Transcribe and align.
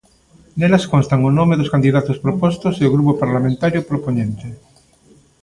Nelas 0.59 0.87
constan 0.93 1.19
o 1.29 1.31
nome 1.39 1.55
dos 1.59 1.71
candidatos 1.73 2.17
propostos 2.25 2.73
e 2.77 2.83
o 2.87 2.93
grupo 2.95 3.11
parlamentario 3.23 3.85
propoñente. 3.89 4.47